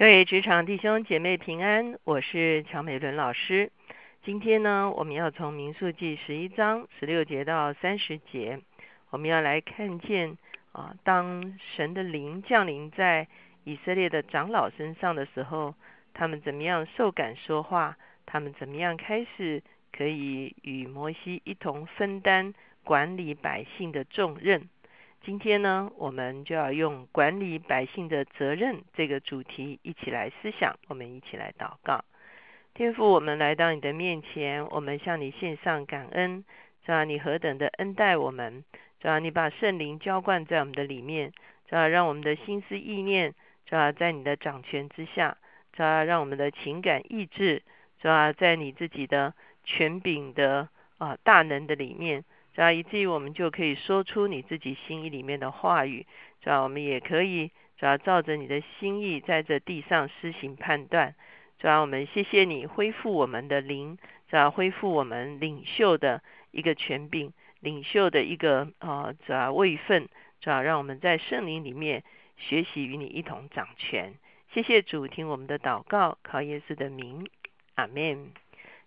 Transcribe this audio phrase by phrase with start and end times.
[0.00, 3.70] 各位职场弟兄姐妹平安，我是乔美伦老师。
[4.24, 8.58] 今天呢，我们要从民数记十一章十六节到三十节，
[9.10, 10.38] 我们要来看见
[10.72, 13.28] 啊，当神的灵降临在
[13.64, 15.74] 以色列的长老身上的时候，
[16.14, 17.98] 他们怎么样受感说话？
[18.24, 19.62] 他们怎么样开始
[19.92, 22.54] 可以与摩西一同分担
[22.84, 24.66] 管理百姓的重任？
[25.22, 32.02] 今天呢，我们就要用管理百姓的责任这个主题一起来思想，我们一起来祷告。
[32.72, 36.42] 天父，我们来到你的面前，我们向你献上感恩，
[36.86, 38.64] 知道你何等的恩待我们，
[38.98, 41.30] 知道你把圣灵浇灌在我们的里面，
[41.68, 43.34] 知道让我们的心思意念，
[43.66, 45.36] 知道在你的掌权之下，
[45.74, 47.62] 知道让我们的情感意志，
[48.00, 52.24] 知道在你自己的权柄的啊大能的里面。
[52.54, 56.06] 这样以至于我们就可以说出你自己心意里面的话语，
[56.42, 61.14] 这样我们也可以主要照着你的心意在这地上施行判断。
[61.58, 70.08] 主要我们谢谢你恢复我们的灵，主要恢复我们领袖的一个权柄，领袖的一个呃主要位分，
[70.40, 72.02] 主要让我们在圣灵里面
[72.36, 74.14] 学习与你一同掌权。
[74.52, 77.28] 谢谢主，听我们的祷告，靠耶稣的名，
[77.74, 78.32] 阿门。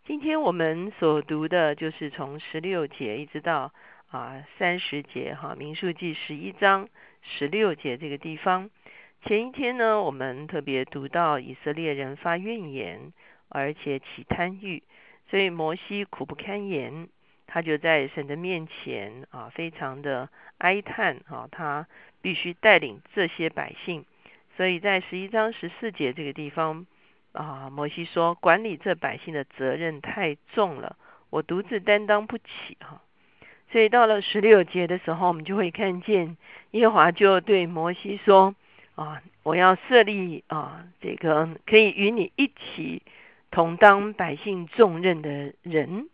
[0.06, 3.72] 今天我们所读的就是从十六节一直到
[4.12, 6.90] 啊三十节哈，民数记十一章
[7.22, 8.70] 十六节这个地方。
[9.24, 13.14] 前一天呢，我们特别读到以色列人发怨言，
[13.48, 14.84] 而且起贪欲，
[15.30, 17.08] 所以摩西苦不堪言，
[17.48, 21.88] 他就在神的面前啊，非常的哀叹啊，他
[22.22, 24.04] 必须带领这些百姓。
[24.58, 26.86] 所以在十一章十四节这个地方。
[27.34, 30.96] 啊，摩西说：“管理这百姓的责任太重了，
[31.30, 32.44] 我独自担当不起。”
[32.80, 33.02] 哈，
[33.72, 36.38] 所以到了十六节的时候，我们就会看见
[36.72, 38.54] 耶和华就对摩西说
[38.96, 43.02] ：“啊，我要设立啊，这个可以与你一起
[43.50, 46.08] 同当百姓重任的人。”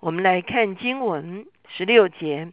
[0.00, 2.50] 我们来看经文十六节，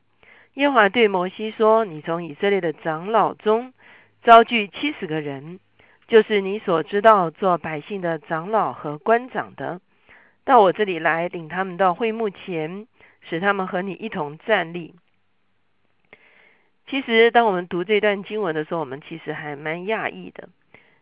[0.56, 3.74] 耶和华对摩西说：“你从以色列的长老中
[4.24, 5.62] 招聚七十个人。”
[6.10, 9.80] 就是你所知道做百姓的长老和官长的，
[10.44, 12.88] 到我这里来，领他们到会幕前，
[13.22, 14.96] 使他们和你一同站立。
[16.88, 20.50] 其实，当我们读这段经文的时候，我们其实还蛮讶异的。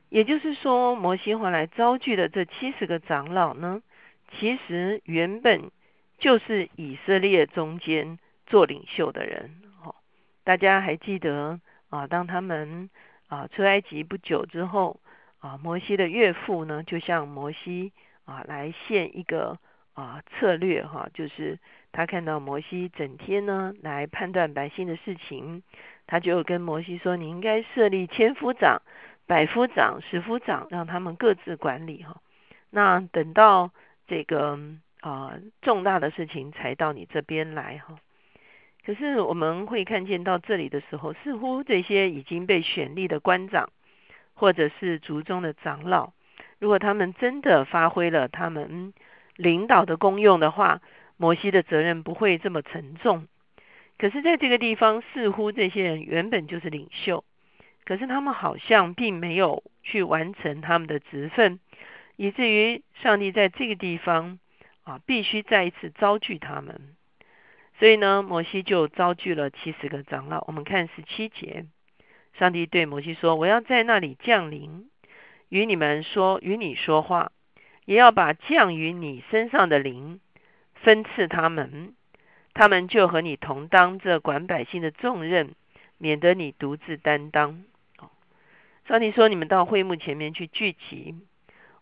[0.10, 3.82] 也就是说，摩西回来招聚的这七十个长老呢，
[4.30, 5.72] 其实原本
[6.18, 9.52] 就是以色列中间做领袖的人。
[9.82, 9.96] 哦，
[10.44, 12.08] 大家还记得啊？
[12.08, 12.90] 当他们
[13.28, 15.00] 啊，出埃及不久之后，
[15.40, 17.92] 啊，摩西的岳父呢，就向摩西
[18.26, 19.58] 啊来献一个
[19.94, 21.60] 啊策略哈，就是
[21.92, 25.64] 他看到摩西整天呢来判断百姓的事情，
[26.06, 28.82] 他就跟摩西说：“你应该设立千夫长、
[29.26, 32.22] 百夫长、十夫长，让他们各自管理哈。
[32.70, 33.72] 那等到
[34.08, 34.58] 这个
[35.02, 37.98] 啊重大的事情才到你这边来哈。”
[38.88, 43.70] 可是我们会看见到这里的时候，似乎这些已经被选立的官长，
[44.34, 46.14] 或者是族中的长老，
[46.58, 48.94] 如果他们真的发挥了他们
[49.36, 50.80] 领导的功用的话，
[51.18, 53.28] 摩西的责任不会这么沉重。
[53.98, 57.26] 可是，在这个地方，似乎这些人原本就是领袖，
[57.84, 61.60] 可是他们好像并没有去完成他们的职分，
[62.16, 64.40] 以至于上帝在这个地方
[64.86, 66.96] 啊，必须再一次招聚他们。
[67.80, 70.44] 所以呢，摩西就召聚了七十个长老。
[70.48, 71.66] 我们看十七节，
[72.34, 74.90] 上帝对摩西说：“我要在那里降临，
[75.50, 77.32] 与你们说，与你说话，
[77.86, 80.20] 也要把降于你身上的灵
[80.74, 81.94] 分赐他们，
[82.56, 85.54] 他们就和你同当这管百姓的重任，
[86.00, 87.64] 免得你独自担当。”
[88.90, 91.14] 上帝说：“你们到会幕前面去聚集，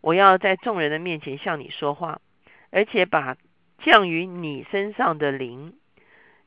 [0.02, 2.20] 我要在众人的面前向你说话，
[2.70, 3.38] 而且把
[3.80, 5.78] 降于你身上的灵。”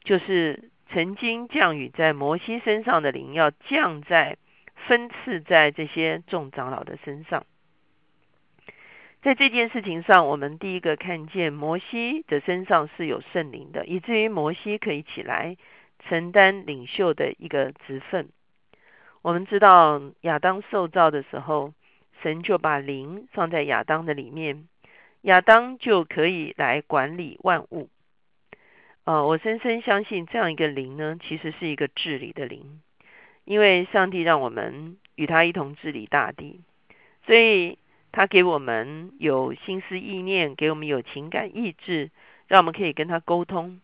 [0.09, 4.39] 就是曾经降雨在摩西身上的灵，要降在
[4.75, 7.45] 分赐在这些众长老的身上。
[9.21, 15.59] 在这件事情上，我们第一个看见摩西的身上是有圣灵的，以至于摩西可以起来
[16.09, 18.31] 承担领袖的一个职分。
[19.21, 21.75] 我们知道亚当受造的时候，
[22.23, 24.67] 神就把灵放在亚当的里面，
[25.21, 27.91] 亚当就可以来管理万物。
[29.09, 32.83] 呃，我深深相信这样一个灵呢，其实是一个治理的灵，
[33.47, 36.61] 因为上帝让我们与他一同治理大地，
[37.25, 37.79] 所以
[38.13, 42.11] 他给我们有心思意念，给我们有情感意志，
[42.49, 43.81] 让我们可以跟他沟通。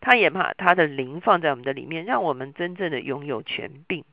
[0.00, 4.04] 他也把他的灵放在我们的里面，让我们真正的拥有权柄。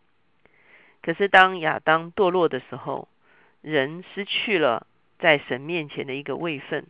[1.04, 3.08] 可是当亚当堕落的时候，
[3.62, 4.88] 人失去了
[5.20, 6.88] 在神面前的一个位分，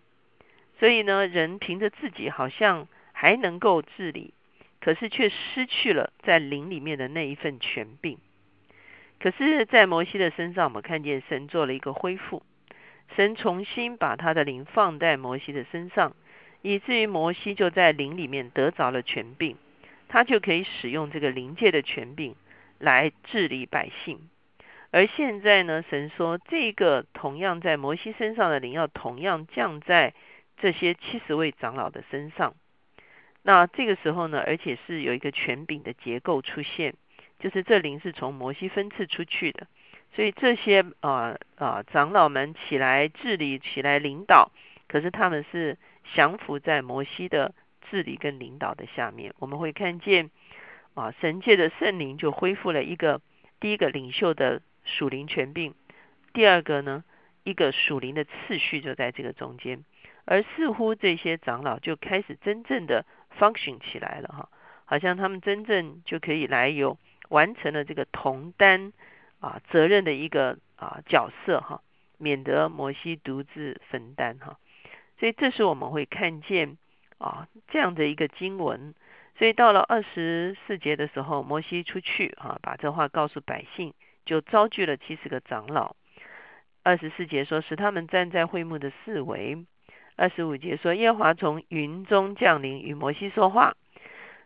[0.80, 2.88] 所以呢，人凭着自己好像
[3.20, 4.36] 还能够治理，
[4.80, 8.20] 可是却失去了在灵里面的那一份权柄。
[9.20, 12.44] 可是，在摩西的身上，我们看见神做了一个恢复，
[13.16, 16.16] 神重新把他的灵放在摩西的身上，
[16.62, 19.58] 以至于摩西就在灵里面得着了权柄，
[20.08, 22.36] 他就可以使用这个灵界的权柄
[22.78, 24.30] 来治理百姓。
[24.92, 30.14] 而现在呢，神说这个同样在摩西身上的灵，要同样降在
[30.58, 32.54] 这些七十位长老的身上。
[33.48, 36.94] 那这个时候呢，而且是有一个权柄的结构出现。
[37.40, 39.68] 就是这灵是从摩西分赐出去的，
[40.14, 44.52] 所以这些啊啊长老们起来治理、起来领导，
[44.90, 45.78] 可是他们是
[46.14, 47.54] 降服在摩西的
[47.90, 49.34] 治理跟领导的下面。
[49.40, 50.30] 我们会看见
[50.96, 53.22] 啊神界的圣灵就恢复了一个
[53.62, 55.74] 第一个领袖的属灵权柄，
[56.34, 57.06] 第二个呢
[57.44, 59.86] 一个属灵的次序就在这个中间，
[60.26, 63.06] 而似乎这些长老就开始真正的
[63.40, 64.50] function 起来了哈，
[64.86, 66.98] 好像他们真正就可以来有。
[67.30, 68.94] 完成了这个同担
[69.42, 71.82] 啊责任的一个啊角色哈，
[72.18, 74.58] 免得摩西独自分担哈。
[75.20, 76.78] 所以这时我们会看见
[77.18, 78.96] 啊这样的一个经文。
[79.38, 83.94] 所以到了二十四节的时候，摩西出去哈，把这话告诉百姓，
[84.26, 85.98] 就招聚了七十个长老。
[86.84, 89.66] 二十四节说，使他们站在会幕的四围。
[90.18, 93.76] 二十五节说，耶和华从云中降临，与摩西说话。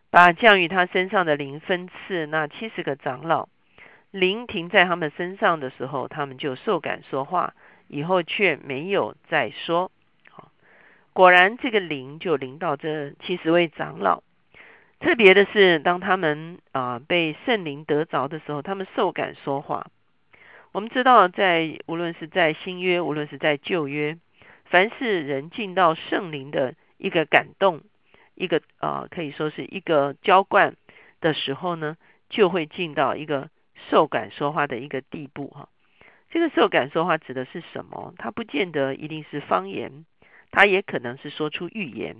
[0.10, 3.48] 把降于他身上的灵分赐那七十个长老，
[4.12, 7.54] 灵停在他们身上的时候，他们就受感说话，
[7.88, 9.90] 以后却没有再说。
[11.14, 14.22] 果然这个灵就临到这七十位长老。
[15.00, 19.88] 特别的是，当他们啊被圣灵得着的时候，他们受感说话。
[20.74, 24.18] 我们知道，在无论是在新约，无论是在旧约，
[24.72, 27.82] 凡是人进到圣灵的一个感动。
[28.34, 30.76] 一个啊，可以说是一个浇灌
[31.20, 31.98] 的时候呢，
[32.30, 33.50] 就会进到一个
[33.90, 35.68] 受感说话的一个地步哈。
[36.32, 38.16] 这个受感说话指的是什么？
[38.18, 40.06] 它不见得一定是方言，
[40.50, 42.16] 它也可能是说出预言。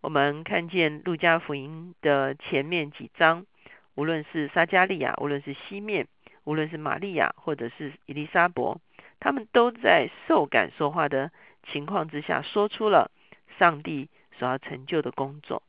[0.00, 3.46] 我们看见路加福音的前面几章，
[3.94, 6.08] 无论是撒加利亚，无论是西面，
[6.42, 8.80] 无论是玛利亚，或者是伊丽莎伯，
[9.20, 11.30] 他们都在受感说话的
[11.64, 13.10] 情况之下，说出了
[13.58, 14.08] 上帝。
[14.36, 15.62] 所要成就的工作，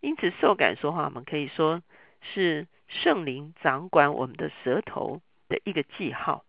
[0.00, 1.82] 因此受感说话，我们可以说
[2.22, 5.20] 是圣灵掌管我们的舌头
[5.50, 6.46] 的一个记号。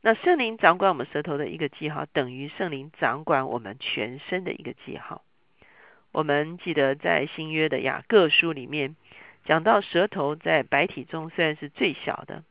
[0.00, 5.22] 那圣灵掌管我们舌头的一个记号，等于圣灵掌管我们全身的一个记号。
[6.10, 8.96] 我们记得在新约的雅各书里面
[9.44, 12.42] 讲到，舌头在白体中虽然是最小的，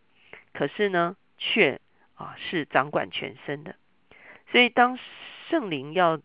[0.54, 1.82] 可是呢，却
[2.14, 3.76] 啊是掌管全身的。
[4.54, 4.98] 所以当
[5.50, 6.20] 圣灵要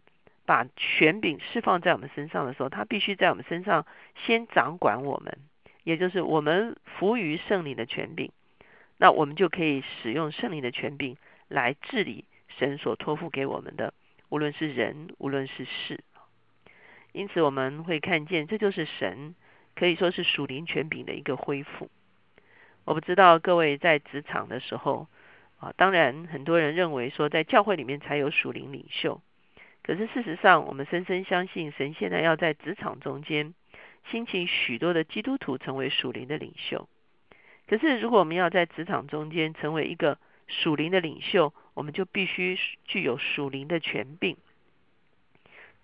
[0.47, 3.87] 把权柄释放在我们身上的时候，他必须在我们身上
[4.25, 5.39] 先掌管我们，
[5.85, 8.33] 也就是我们服于圣灵的权柄，
[8.97, 11.17] 那我们就可以使用圣灵的权柄
[11.49, 12.25] 来治理
[12.59, 13.95] 神所托付给我们的，
[14.29, 16.01] 无论是人，无论是事。
[17.13, 19.35] 因此，我们会看见，这就是神
[19.75, 21.91] 可以说是属灵权柄的一个恢复。
[22.85, 25.07] 我不知道各位在职场的时候
[25.61, 29.21] 啊，当然很多人认为说，在教会里面才有属灵领袖。
[29.83, 33.55] 可是事实上，我们深深相信，神现在要在职场中间
[34.11, 36.89] 兴起许多的基督徒成为属灵的领袖。
[37.67, 44.37] 可是，如果我们要在职场中间成为一个属灵的领袖，我们就必须具有属灵的权柄。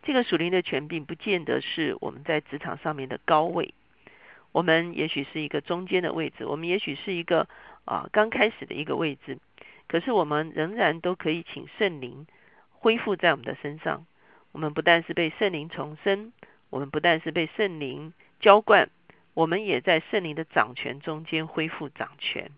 [0.03, 3.75] 这个属灵的权柄不见得是我们在职场上面的高位，
[4.57, 7.47] 我们也许是一个中间的位置，我们也许是一个
[7.85, 9.37] 啊刚开始的一个位置。
[9.87, 12.27] 可是，我们仍然都可以请圣灵。
[12.71, 14.07] 恢复在我们的身上，
[14.53, 16.33] 我们不但是被圣灵重生，
[16.71, 18.89] 我们不但是被圣灵浇灌，
[19.35, 22.51] 我们也在圣灵的掌权中间恢复掌权。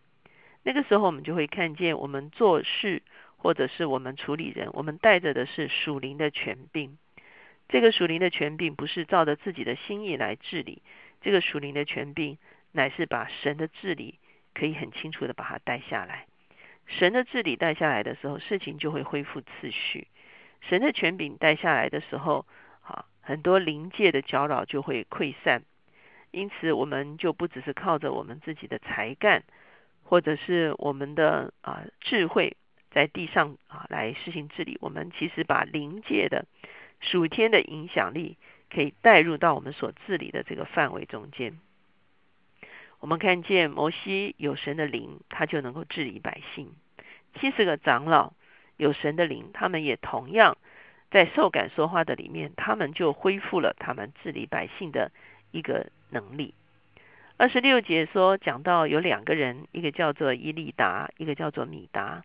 [0.63, 3.03] 那个时候，我们就会看见，我们做事
[3.39, 6.97] 或者是我们处理人，我们带着的是属灵的权柄。
[7.69, 10.81] 这个属灵的权柄不是照着自己的心意来治理，
[11.21, 12.39] 这个属灵的权柄
[12.73, 14.19] 乃是把神的治理
[14.55, 16.27] 可以很清楚的把它带下来。
[16.87, 20.09] 神的治理带下来的时候，事情就会恢复次序。
[20.63, 22.47] 神的权柄带下来的时候，
[22.83, 25.63] 啊，很多灵界的搅扰就会溃散。
[26.31, 29.45] 因此，我们就不只是靠着我们自己的才干，
[30.03, 32.57] 或者是我们的啊智慧，
[32.91, 34.79] 在地上啊来实行治理。
[34.81, 36.47] 我们其实把灵界的
[37.01, 38.37] 属天的影响力，
[38.71, 41.59] 可以带入到我们所治理的这个范围中间。
[43.01, 46.73] 我们看见摩西有神的灵，他就能够治理百姓。
[47.35, 48.33] 七十个长老。
[48.79, 50.57] 有神的灵，他们也同样
[51.11, 55.11] 在受感说话的里面，他们就恢复了他们治理百姓的
[55.51, 56.55] 一个能力。
[57.37, 62.23] 二十六节说，讲到有两个人，一个叫做伊利达，一个叫做米达，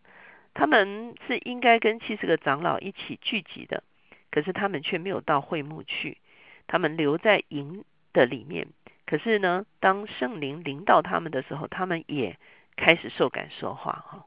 [0.54, 3.84] 他们是应该跟七十个长老一起聚集的，
[4.30, 6.20] 可是他们却没有到会幕去，
[6.68, 8.68] 他们留在营的里面。
[9.06, 12.38] 可是呢，当圣灵领导他们的时候，他们也
[12.76, 14.26] 开始受感说话哈。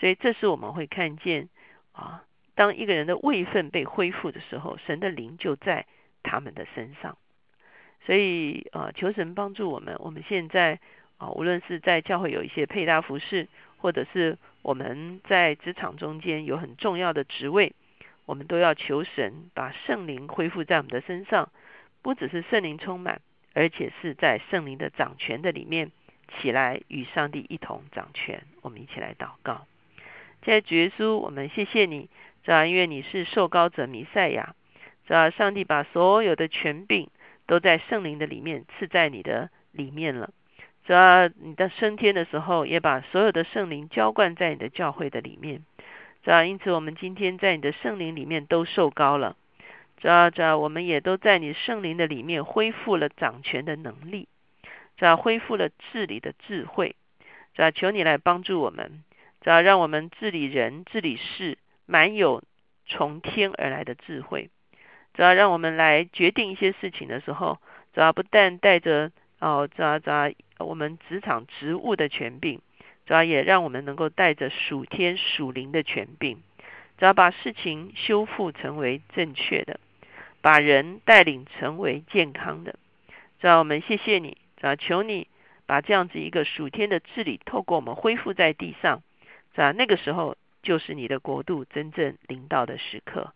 [0.00, 1.48] 所以这是我们会看见
[1.92, 5.86] 啊，当一个人的位分被恢复的时候，神的灵就在
[6.22, 7.18] 他们的身上。
[8.06, 9.96] 所以啊，求神帮助我们。
[9.98, 10.80] 我们现在
[11.18, 17.74] 啊，无论是在教会有一些配搭服饰，或者是我们在职场中间有很重要的职位，
[18.28, 21.50] 我们都要求神把圣灵恢复在我们的身上，
[22.02, 23.22] 不只是圣灵充满，
[23.54, 25.90] 而且是在圣灵的掌权的里面
[26.36, 28.42] 起来与上帝一同掌权。
[28.60, 29.66] 我们一起来祷告。
[30.42, 32.10] 在主耶稣，我们谢谢你，
[32.44, 34.54] 主啊，因为你是受高者弥赛亚，
[35.06, 37.08] 主啊，上帝把所有的权柄
[37.46, 40.30] 都在圣灵的里面赐在你的里面了。
[40.84, 45.62] 主啊，你的升天的时候，也把所有的圣灵浇灌在你的教会的里面。
[46.28, 49.34] 主啊，因此我们今天在你的圣灵里面都受高了。
[49.96, 54.28] 主啊，主啊，我们也都在你圣灵的里面恢复了掌权的能力，
[54.98, 56.94] 主啊，恢复了治理的智慧。
[57.54, 59.02] 主啊，求你来帮助我们。
[59.40, 61.56] 只要让我们治理人、治理事，
[61.86, 62.42] 满有
[62.84, 64.50] 从天而来的智慧；
[65.14, 67.58] 只要让我们来决定一些事情的时候，
[67.94, 72.60] 只要不但带着哦，只要只要我们职场职务的权柄，
[73.08, 76.36] 主要也让我们能够带着属天属灵的权柄，
[76.98, 79.80] 只要把事情修复成为正确的，
[80.42, 82.74] 把人带领成为健康的。
[83.40, 85.26] 只要我们谢谢你，只要求你
[85.64, 89.02] 把这样子一个属天的治理，透过我们恢复在地上。
[89.54, 93.32] 啊，那个时候就是你的国度真正临到的时刻。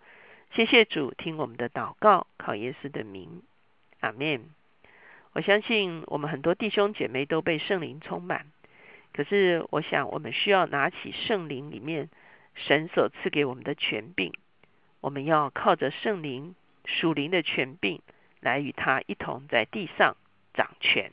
[0.53, 3.43] 谢谢主，听我们的祷告，考耶稣的名，
[4.01, 4.43] 阿门。
[5.33, 8.47] 我相信我们很多弟兄姐妹都被圣灵充满，
[9.13, 12.09] 可是我想我们需要拿起圣灵里面
[12.55, 14.33] 神所赐给我们的权柄，
[15.01, 16.55] 我们要靠着圣灵
[16.85, 18.01] 属灵的权柄
[18.41, 20.17] 来与他一同在地上
[20.55, 21.13] 掌权。